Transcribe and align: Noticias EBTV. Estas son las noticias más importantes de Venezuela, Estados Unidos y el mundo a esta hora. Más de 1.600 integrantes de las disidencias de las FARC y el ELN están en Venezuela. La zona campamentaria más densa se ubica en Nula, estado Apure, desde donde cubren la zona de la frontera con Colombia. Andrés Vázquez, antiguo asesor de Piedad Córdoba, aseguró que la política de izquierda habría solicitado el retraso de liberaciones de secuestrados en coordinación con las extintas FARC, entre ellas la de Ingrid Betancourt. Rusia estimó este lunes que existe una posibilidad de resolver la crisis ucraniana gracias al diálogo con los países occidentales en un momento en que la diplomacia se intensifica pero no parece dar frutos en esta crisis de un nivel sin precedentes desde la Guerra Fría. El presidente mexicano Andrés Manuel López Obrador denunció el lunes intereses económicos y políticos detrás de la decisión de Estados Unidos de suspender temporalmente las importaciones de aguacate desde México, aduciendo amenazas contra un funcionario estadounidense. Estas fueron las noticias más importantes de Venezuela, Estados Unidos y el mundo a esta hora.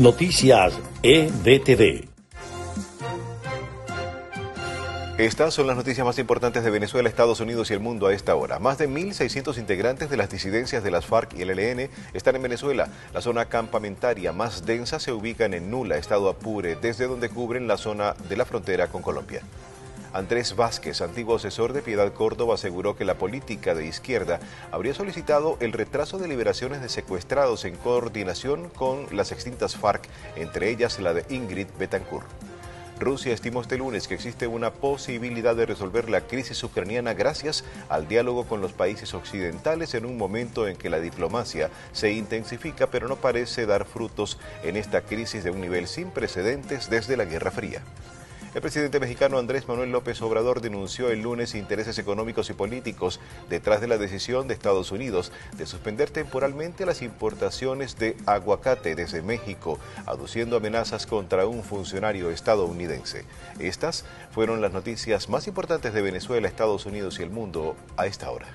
Noticias 0.00 0.72
EBTV. 1.02 2.08
Estas 5.18 5.52
son 5.52 5.66
las 5.66 5.76
noticias 5.76 6.06
más 6.06 6.18
importantes 6.18 6.64
de 6.64 6.70
Venezuela, 6.70 7.06
Estados 7.06 7.38
Unidos 7.40 7.70
y 7.70 7.74
el 7.74 7.80
mundo 7.80 8.06
a 8.06 8.14
esta 8.14 8.34
hora. 8.34 8.58
Más 8.58 8.78
de 8.78 8.88
1.600 8.88 9.58
integrantes 9.58 10.08
de 10.08 10.16
las 10.16 10.30
disidencias 10.30 10.82
de 10.82 10.90
las 10.90 11.04
FARC 11.04 11.34
y 11.34 11.42
el 11.42 11.50
ELN 11.50 11.90
están 12.14 12.34
en 12.34 12.40
Venezuela. 12.40 12.88
La 13.12 13.20
zona 13.20 13.44
campamentaria 13.50 14.32
más 14.32 14.64
densa 14.64 14.98
se 15.00 15.12
ubica 15.12 15.44
en 15.44 15.70
Nula, 15.70 15.98
estado 15.98 16.30
Apure, 16.30 16.76
desde 16.76 17.06
donde 17.06 17.28
cubren 17.28 17.68
la 17.68 17.76
zona 17.76 18.14
de 18.26 18.38
la 18.38 18.46
frontera 18.46 18.86
con 18.86 19.02
Colombia. 19.02 19.42
Andrés 20.12 20.56
Vázquez, 20.56 21.02
antiguo 21.02 21.36
asesor 21.36 21.72
de 21.72 21.82
Piedad 21.82 22.12
Córdoba, 22.12 22.54
aseguró 22.54 22.96
que 22.96 23.04
la 23.04 23.14
política 23.14 23.74
de 23.74 23.86
izquierda 23.86 24.40
habría 24.72 24.92
solicitado 24.92 25.56
el 25.60 25.72
retraso 25.72 26.18
de 26.18 26.26
liberaciones 26.26 26.82
de 26.82 26.88
secuestrados 26.88 27.64
en 27.64 27.76
coordinación 27.76 28.70
con 28.70 29.06
las 29.16 29.30
extintas 29.30 29.76
FARC, 29.76 30.08
entre 30.34 30.68
ellas 30.70 30.98
la 30.98 31.14
de 31.14 31.24
Ingrid 31.28 31.68
Betancourt. 31.78 32.26
Rusia 32.98 33.32
estimó 33.32 33.62
este 33.62 33.78
lunes 33.78 34.08
que 34.08 34.14
existe 34.14 34.46
una 34.46 34.72
posibilidad 34.72 35.56
de 35.56 35.64
resolver 35.64 36.10
la 36.10 36.22
crisis 36.22 36.62
ucraniana 36.62 37.14
gracias 37.14 37.64
al 37.88 38.08
diálogo 38.08 38.46
con 38.46 38.60
los 38.60 38.72
países 38.72 39.14
occidentales 39.14 39.94
en 39.94 40.04
un 40.04 40.18
momento 40.18 40.68
en 40.68 40.76
que 40.76 40.90
la 40.90 41.00
diplomacia 41.00 41.70
se 41.92 42.12
intensifica 42.12 42.88
pero 42.88 43.08
no 43.08 43.16
parece 43.16 43.64
dar 43.64 43.86
frutos 43.86 44.38
en 44.64 44.76
esta 44.76 45.00
crisis 45.00 45.44
de 45.44 45.50
un 45.50 45.62
nivel 45.62 45.86
sin 45.86 46.10
precedentes 46.10 46.90
desde 46.90 47.16
la 47.16 47.24
Guerra 47.24 47.50
Fría. 47.50 47.80
El 48.52 48.62
presidente 48.62 48.98
mexicano 48.98 49.38
Andrés 49.38 49.68
Manuel 49.68 49.92
López 49.92 50.20
Obrador 50.22 50.60
denunció 50.60 51.10
el 51.10 51.22
lunes 51.22 51.54
intereses 51.54 51.96
económicos 52.00 52.50
y 52.50 52.52
políticos 52.52 53.20
detrás 53.48 53.80
de 53.80 53.86
la 53.86 53.96
decisión 53.96 54.48
de 54.48 54.54
Estados 54.54 54.90
Unidos 54.90 55.30
de 55.56 55.66
suspender 55.66 56.10
temporalmente 56.10 56.84
las 56.84 57.00
importaciones 57.00 57.96
de 57.96 58.16
aguacate 58.26 58.96
desde 58.96 59.22
México, 59.22 59.78
aduciendo 60.04 60.56
amenazas 60.56 61.06
contra 61.06 61.46
un 61.46 61.62
funcionario 61.62 62.30
estadounidense. 62.30 63.24
Estas 63.60 64.04
fueron 64.32 64.60
las 64.60 64.72
noticias 64.72 65.28
más 65.28 65.46
importantes 65.46 65.94
de 65.94 66.02
Venezuela, 66.02 66.48
Estados 66.48 66.86
Unidos 66.86 67.20
y 67.20 67.22
el 67.22 67.30
mundo 67.30 67.76
a 67.96 68.06
esta 68.06 68.32
hora. 68.32 68.48